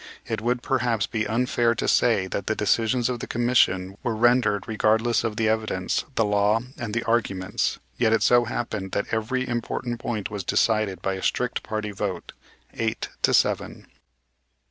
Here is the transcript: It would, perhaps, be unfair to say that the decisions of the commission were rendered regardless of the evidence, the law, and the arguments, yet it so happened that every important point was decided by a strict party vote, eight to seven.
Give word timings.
It 0.25 0.41
would, 0.41 0.63
perhaps, 0.63 1.05
be 1.05 1.27
unfair 1.27 1.75
to 1.75 1.87
say 1.87 2.25
that 2.25 2.47
the 2.47 2.55
decisions 2.55 3.07
of 3.07 3.19
the 3.19 3.27
commission 3.27 3.99
were 4.01 4.15
rendered 4.15 4.67
regardless 4.67 5.23
of 5.23 5.35
the 5.35 5.47
evidence, 5.47 6.05
the 6.15 6.25
law, 6.25 6.61
and 6.79 6.95
the 6.95 7.03
arguments, 7.03 7.77
yet 7.99 8.11
it 8.11 8.23
so 8.23 8.45
happened 8.45 8.93
that 8.93 9.05
every 9.13 9.47
important 9.47 9.99
point 9.99 10.31
was 10.31 10.43
decided 10.43 11.03
by 11.03 11.13
a 11.13 11.21
strict 11.21 11.61
party 11.61 11.91
vote, 11.91 12.31
eight 12.73 13.09
to 13.21 13.31
seven. 13.31 13.85